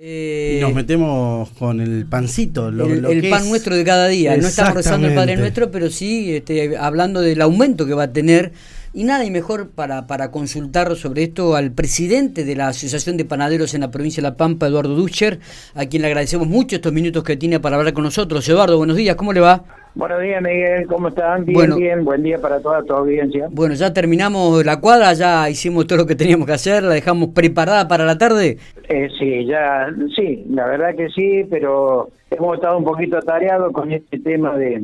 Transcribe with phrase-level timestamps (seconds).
[0.00, 2.70] y nos metemos con el pancito.
[2.70, 4.36] Lo, el, el pan nuestro de cada día.
[4.36, 8.12] No estamos rezando el Padre Nuestro, pero sí este, hablando del aumento que va a
[8.12, 8.52] tener.
[8.94, 13.24] Y nada, y mejor para, para consultar sobre esto al presidente de la Asociación de
[13.24, 15.40] Panaderos en la provincia de La Pampa, Eduardo Ducher,
[15.74, 18.48] a quien le agradecemos mucho estos minutos que tiene para hablar con nosotros.
[18.48, 19.64] Eduardo, buenos días, ¿cómo le va?
[19.98, 21.44] Buenos días, Miguel, ¿cómo están?
[21.44, 23.48] Bien, bien, buen día para toda tu audiencia.
[23.50, 27.30] Bueno, ya terminamos la cuadra, ya hicimos todo lo que teníamos que hacer, la dejamos
[27.30, 28.58] preparada para la tarde.
[28.88, 33.90] Eh, sí, ya, sí, la verdad que sí, pero hemos estado un poquito atareados con
[33.90, 34.80] este tema de,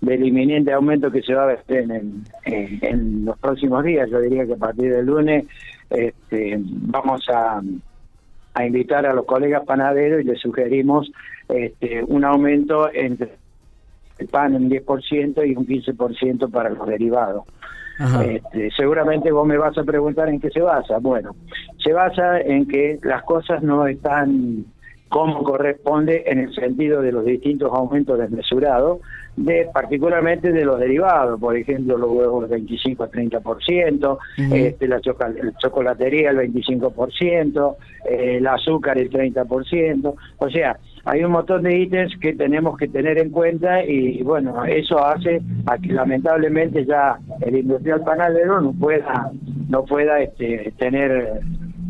[0.00, 4.08] del inminente aumento que se va a ver en, en, los próximos días.
[4.08, 5.44] Yo diría que a partir del lunes
[5.90, 7.60] este, vamos a,
[8.54, 11.12] a invitar a los colegas panaderos y les sugerimos
[11.50, 13.28] este, un aumento entre
[14.18, 17.44] el pan en 10% y un 15% para los derivados.
[18.24, 20.98] Este, seguramente vos me vas a preguntar en qué se basa.
[20.98, 21.34] Bueno,
[21.82, 24.66] se basa en que las cosas no están
[25.08, 29.00] como corresponde en el sentido de los distintos aumentos desmesurados,
[29.36, 34.18] de particularmente de los derivados, por ejemplo, los huevos del 25 a 30%,
[34.52, 41.62] este, la chocolatería el 25%, eh, el azúcar el 30%, o sea, hay un montón
[41.62, 46.84] de ítems que tenemos que tener en cuenta y bueno, eso hace a que lamentablemente
[46.84, 49.30] ya el industrial panadero no pueda
[49.68, 51.40] no pueda este, tener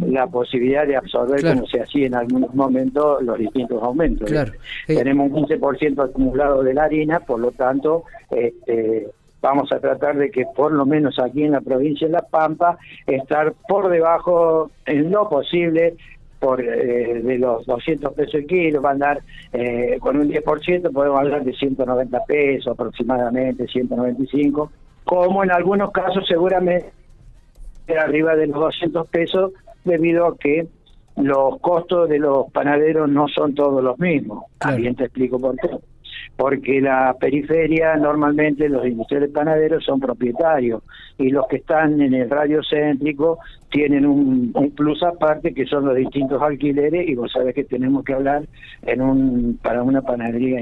[0.00, 4.30] la posibilidad de absorber como se hacía en algunos momentos los distintos aumentos.
[4.86, 9.08] Tenemos un 15% acumulado de la harina, por lo tanto, este,
[9.40, 12.78] vamos a tratar de que por lo menos aquí en la provincia de La Pampa
[13.06, 15.96] estar por debajo en lo posible
[16.38, 19.20] por eh, de los 200 pesos el kilo, va a andar
[19.52, 24.70] eh, con un 10%, podemos hablar de 190 pesos aproximadamente, 195,
[25.02, 26.92] como en algunos casos seguramente
[27.98, 29.52] arriba de los 200 pesos
[29.84, 30.68] debido a que
[31.16, 34.44] los costos de los panaderos no son todos los mismos.
[34.58, 35.68] También te explico por qué
[36.36, 40.82] porque la periferia normalmente los industriales panaderos son propietarios
[41.18, 43.38] y los que están en el radio céntrico
[43.70, 48.14] tienen un, plus aparte que son los distintos alquileres y vos sabés que tenemos que
[48.14, 48.46] hablar
[48.82, 50.60] en un para una panadería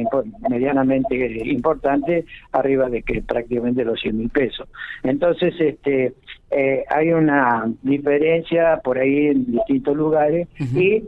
[0.49, 4.69] medianamente importante arriba de que prácticamente los 100 mil pesos.
[5.03, 6.15] Entonces este
[6.51, 11.03] eh, hay una diferencia por ahí en distintos lugares y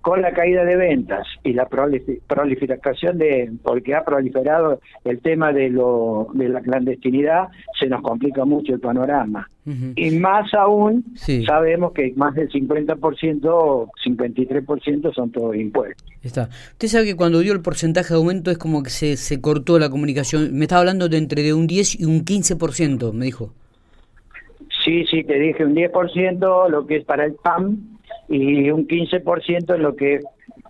[0.00, 5.68] con la caída de ventas y la proliferación de, porque ha proliferado el tema de,
[5.68, 9.48] lo, de la clandestinidad, se nos complica mucho el panorama.
[9.94, 11.04] Y más aún,
[11.46, 12.98] sabemos que más del 50%,
[14.04, 16.08] 53% son todos impuestos.
[16.22, 16.48] Está.
[16.72, 19.78] Usted sabe que cuando dio el porcentaje de aumento es como que se, se cortó
[19.78, 20.52] la comunicación.
[20.54, 23.52] Me estaba hablando de entre de un 10 y un 15%, me dijo.
[24.84, 27.99] Sí, sí, te dije un 10%, lo que es para el PAM,
[28.30, 30.24] y un 15% en lo que es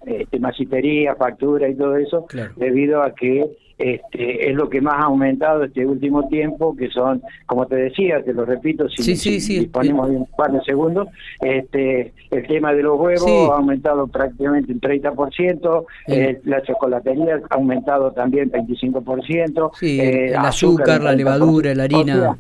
[0.07, 2.27] este, masistería, factura y todo eso,
[2.57, 7.23] debido a que este, es lo que más ha aumentado este último tiempo, que son,
[7.47, 11.09] como te decía, te lo repito, si, disponemos de un par de segundos,
[11.41, 17.55] este, el tema de los huevos ha aumentado prácticamente un 30%, eh, la chocolatería ha
[17.55, 22.39] aumentado también 25%, eh, el azúcar, la levadura, la harina.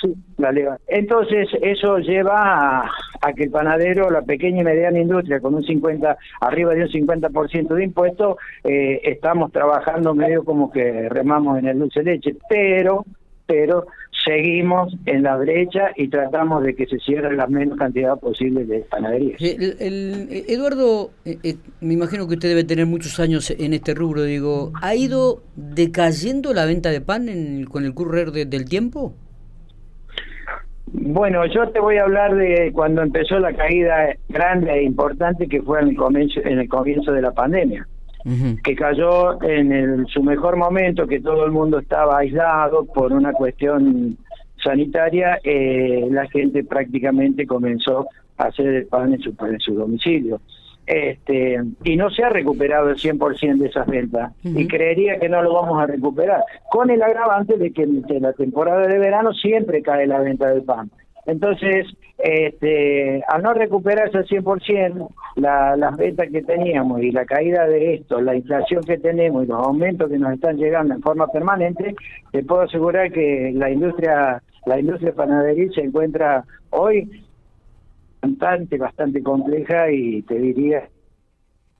[0.00, 2.82] Sí, la Entonces, eso lleva
[3.20, 6.88] a, que el panadero, la pequeña y mediana industria, con un 50, arriba de un
[6.88, 13.04] 50% de impuestos, eh, estamos trabajando medio como que remamos en el dulce leche, pero,
[13.46, 13.86] pero
[14.24, 18.80] seguimos en la brecha y tratamos de que se cierre la menos cantidad posible de
[18.80, 19.40] panaderías.
[19.40, 24.22] El, Eduardo, eh, eh, me imagino que usted debe tener muchos años en este rubro,
[24.22, 29.14] digo, ¿ha ido decayendo la venta de pan con el currer del tiempo?
[30.92, 35.62] Bueno, yo te voy a hablar de cuando empezó la caída grande e importante que
[35.62, 37.86] fue en el comienzo, en el comienzo de la pandemia,
[38.64, 44.16] que cayó en su mejor momento, que todo el mundo estaba aislado por una cuestión
[44.62, 48.06] sanitaria, eh, la gente prácticamente comenzó
[48.36, 50.40] a hacer el pan en su, en su domicilio
[50.90, 55.40] este, y no se ha recuperado el 100% de esas ventas y creería que no
[55.40, 59.82] lo vamos a recuperar, con el agravante de que en la temporada de verano siempre
[59.82, 60.90] cae la venta del pan.
[61.26, 61.86] Entonces,
[62.18, 67.94] este, al no recuperarse al 100% la, las ventas que teníamos y la caída de
[67.94, 71.94] esto, la inflación que tenemos y los aumentos que nos están llegando en forma permanente,
[72.32, 77.08] te puedo asegurar que la industria la industria panadería se encuentra hoy
[78.20, 80.88] bastante, bastante compleja y te diría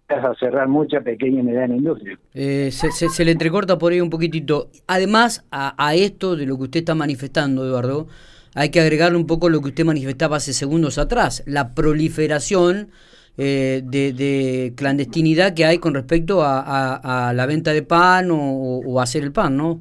[0.09, 2.19] a cerrar mucha pequeña y mediana industria.
[2.35, 4.69] Eh, se, se, le entrecorta por ahí un poquitito.
[4.89, 8.09] Además, a, a, esto de lo que usted está manifestando, Eduardo,
[8.55, 12.89] hay que agregarle un poco lo que usted manifestaba hace segundos atrás, la proliferación
[13.39, 19.33] eh, de, clandestinidad que hay con respecto a, la venta de pan o, hacer el
[19.33, 19.81] pan, ¿no?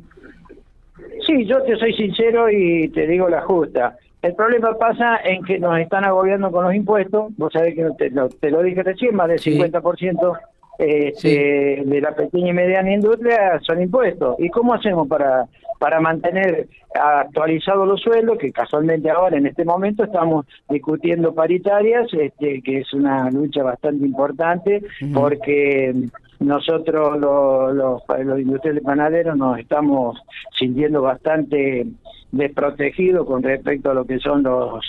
[1.25, 3.97] Sí, yo te soy sincero y te digo la justa.
[4.21, 7.31] El problema pasa en que nos están agobiando con los impuestos.
[7.38, 10.39] Vos sabés que te lo, te lo dije recién, más del 50%
[10.77, 14.36] este, de la pequeña y mediana industria son impuestos.
[14.39, 15.48] ¿Y cómo hacemos para
[15.80, 22.62] para mantener actualizados los sueldos, que casualmente ahora en este momento estamos discutiendo paritarias, este,
[22.62, 24.83] que es una lucha bastante importante,
[25.13, 25.94] porque
[26.39, 30.21] nosotros los, los, los industriales panaderos nos estamos
[30.57, 31.88] sintiendo bastante
[32.31, 34.86] desprotegidos con respecto a lo que son los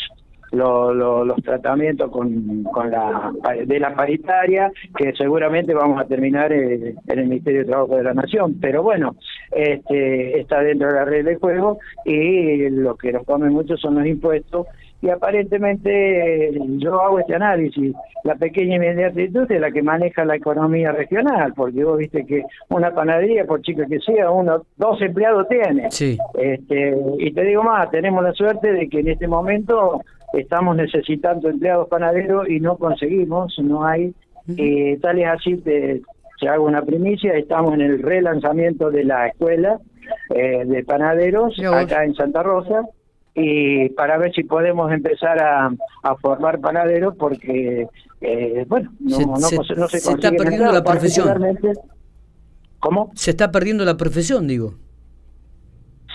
[0.52, 3.32] los tratamientos con, con la
[3.64, 8.14] de la paritaria que seguramente vamos a terminar en el Ministerio de Trabajo de la
[8.14, 8.56] Nación.
[8.60, 9.14] Pero bueno
[9.52, 13.96] este está dentro de la red de juego y lo que nos come mucho son
[13.96, 14.66] los impuestos
[15.02, 17.94] y aparentemente yo hago este análisis.
[18.24, 22.26] La pequeña y mediana industria es la que maneja la economía regional porque vos viste
[22.26, 25.90] que una panadería por chica que sea uno dos empleados tiene.
[25.90, 26.18] Sí.
[26.38, 30.02] este y te digo más tenemos la suerte de que en este momento
[30.34, 34.14] estamos necesitando empleados panaderos y no conseguimos, no hay.
[34.56, 36.02] Eh, tal es así, te,
[36.40, 39.78] te, hago una primicia, estamos en el relanzamiento de la escuela
[40.34, 42.84] eh, de panaderos acá en Santa Rosa
[43.34, 45.70] y para ver si podemos empezar a,
[46.02, 47.86] a formar panaderos porque,
[48.20, 51.58] eh, bueno, no se, no, no se, está perdiendo la profesión.
[52.80, 53.10] ¿Cómo?
[53.14, 54.74] Se está perdiendo la profesión, digo.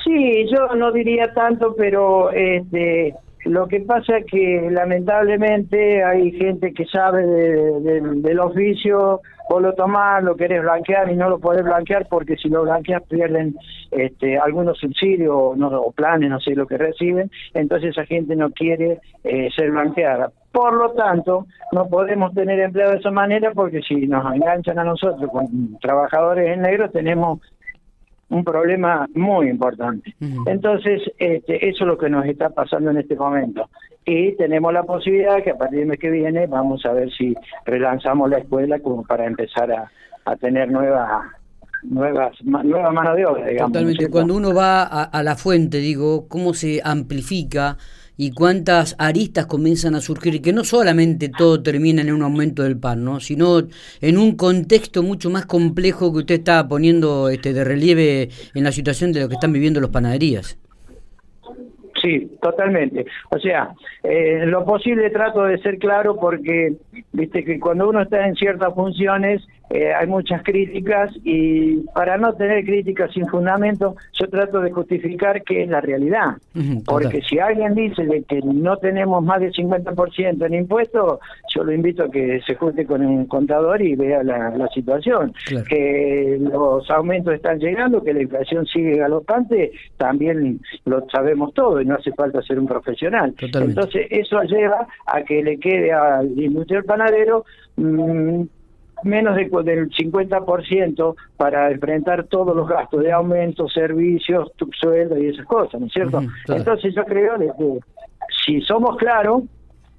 [0.04, 3.16] Sí, yo no diría tanto, pero este
[3.46, 10.24] lo que pasa es que lamentablemente hay gente que sabe del oficio, vos lo tomás,
[10.24, 13.56] lo querés blanquear y no lo podés blanquear porque si lo blanqueas pierden
[13.92, 18.50] este, algunos subsidios no, o planes, no sé lo que reciben, entonces esa gente no
[18.50, 20.32] quiere eh, ser blanqueada.
[20.52, 24.84] Por lo tanto, no podemos tener empleo de esa manera porque si nos enganchan a
[24.84, 27.42] nosotros con trabajadores en negro tenemos
[28.30, 30.16] un problema muy importante.
[30.46, 33.70] Entonces, este, eso es lo que nos está pasando en este momento.
[34.04, 37.36] Y tenemos la posibilidad que a partir del mes que viene vamos a ver si
[37.66, 39.92] relanzamos la escuela como para empezar a,
[40.26, 41.24] a tener nuevas
[41.84, 43.72] nuevas nueva mano de obra, digamos.
[43.72, 44.10] Totalmente.
[44.10, 47.78] Cuando uno va a, a la fuente, digo, cómo se amplifica
[48.18, 52.78] y cuántas aristas comienzan a surgir, que no solamente todo termina en un aumento del
[52.78, 53.20] pan, ¿no?
[53.20, 53.64] sino
[54.02, 58.72] en un contexto mucho más complejo que usted está poniendo este, de relieve en la
[58.72, 60.58] situación de lo que están viviendo los panaderías.
[62.02, 63.06] Sí, totalmente.
[63.32, 63.74] O sea,
[64.04, 66.74] eh, lo posible trato de ser claro porque,
[67.16, 72.34] viste, que cuando uno está en ciertas funciones eh, hay muchas críticas y para no
[72.34, 76.38] tener críticas sin fundamento, yo trato de justificar que es la realidad.
[76.86, 81.20] Porque si alguien dice de que no tenemos más del 50% en impuestos,
[81.54, 85.34] yo lo invito a que se junte con un contador y vea la, situación.
[85.70, 91.86] Que los aumentos están llegando, que la inflación sigue galopante, también lo sabemos todo y
[91.86, 93.34] no hace falta ser un profesional.
[93.40, 97.46] Entonces, eso lleva a que le quede al industrial panadero
[97.78, 98.42] mm,
[99.04, 105.46] menos de, del 50% para enfrentar todos los gastos de aumento, servicios, sueldo y esas
[105.46, 106.22] cosas, ¿no es cierto?
[106.48, 107.80] Entonces yo creo que
[108.46, 109.44] si somos claros,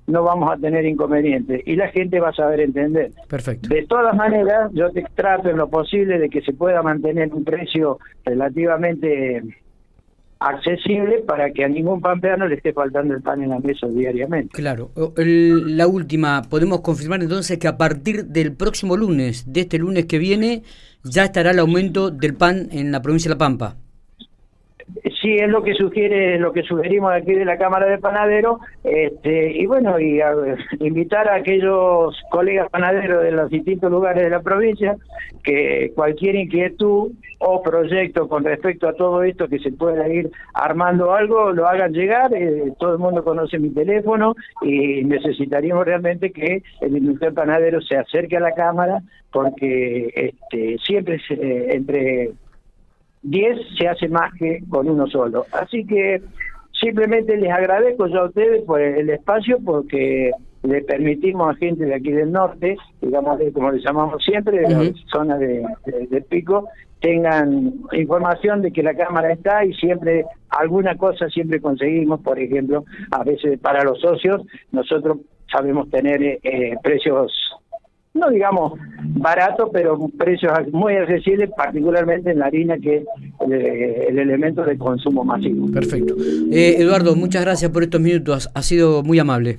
[0.07, 3.11] no vamos a tener inconvenientes y la gente va a saber entender.
[3.29, 3.69] Perfecto.
[3.69, 7.45] De todas maneras, yo te trato en lo posible de que se pueda mantener un
[7.45, 9.43] precio relativamente
[10.39, 14.51] accesible para que a ningún pampeano le esté faltando el pan en la mesa diariamente.
[14.53, 14.91] Claro.
[15.17, 20.19] la última, podemos confirmar entonces que a partir del próximo lunes, de este lunes que
[20.19, 20.63] viene,
[21.05, 23.77] ya estará el aumento del pan en la provincia de La Pampa.
[25.27, 29.51] Sí, es lo que sugiere, lo que sugerimos aquí de la Cámara de Panaderos, este,
[29.57, 30.21] y bueno, y
[30.79, 34.95] invitar a aquellos colegas panaderos de los distintos lugares de la provincia
[35.43, 41.13] que cualquier inquietud o proyecto con respecto a todo esto que se pueda ir armando
[41.13, 46.63] algo, lo hagan llegar, eh, todo el mundo conoce mi teléfono y necesitaríamos realmente que
[46.83, 49.03] el industrial panadero se acerque a la Cámara
[49.33, 52.31] porque este, siempre entre
[53.27, 55.47] 10 se hace más que con uno solo.
[55.53, 56.23] Así que
[56.73, 60.31] simplemente les agradezco yo a ustedes por el espacio porque
[60.63, 64.93] le permitimos a gente de aquí del norte, digamos, como le llamamos siempre, de la
[65.13, 66.69] zona de, Pico,
[67.01, 72.85] tengan información de que la cámara está y siempre alguna cosa siempre conseguimos, por ejemplo,
[73.11, 74.43] a veces para los socios
[74.73, 75.19] nosotros
[75.51, 77.33] sabemos tener eh, precios
[78.17, 78.73] no digamos
[79.19, 83.05] barato, pero precios muy accesibles, particularmente en la harina, que es
[83.51, 85.71] eh, el, elemento de consumo masivo.
[85.73, 86.15] Perfecto.
[86.51, 89.59] Eh, Eduardo, muchas gracias por estos minutos, ha sido muy amable.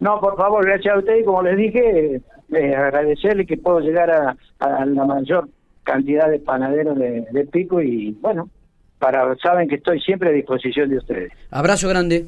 [0.00, 2.20] No, por favor, gracias a ustedes y como les dije,
[2.52, 4.36] eh, agradecerle que puedo llegar a,
[4.84, 5.48] la mayor
[5.84, 8.48] cantidad de panaderos de, de Pico y bueno,
[8.98, 11.32] para saben que estoy siempre a disposición de ustedes.
[11.50, 12.26] Abrazo grande.